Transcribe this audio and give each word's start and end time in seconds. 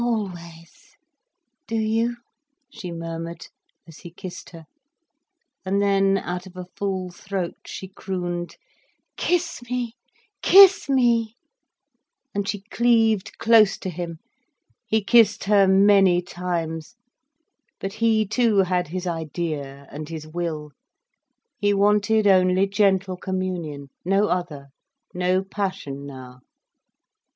"Always! 0.03 0.95
Do 1.67 1.75
you?" 1.75 2.17
she 2.71 2.91
murmured, 2.91 3.49
as 3.87 3.99
he 3.99 4.09
kissed 4.09 4.49
her. 4.49 4.65
And 5.63 5.79
then, 5.79 6.17
out 6.17 6.47
of 6.47 6.57
a 6.57 6.65
full 6.75 7.11
throat, 7.11 7.55
she 7.67 7.87
crooned 7.87 8.55
"Kiss 9.15 9.61
me! 9.69 9.93
Kiss 10.41 10.89
me!" 10.89 11.35
And 12.33 12.49
she 12.49 12.61
cleaved 12.71 13.37
close 13.37 13.77
to 13.77 13.91
him. 13.91 14.17
He 14.87 15.03
kissed 15.03 15.43
her 15.43 15.67
many 15.67 16.19
times. 16.23 16.95
But 17.79 17.93
he 18.01 18.25
too 18.25 18.63
had 18.63 18.87
his 18.87 19.05
idea 19.05 19.85
and 19.91 20.09
his 20.09 20.27
will. 20.27 20.71
He 21.59 21.75
wanted 21.75 22.25
only 22.25 22.65
gentle 22.65 23.17
communion, 23.17 23.89
no 24.03 24.29
other, 24.29 24.69
no 25.13 25.43
passion 25.43 26.07
now. 26.07 26.39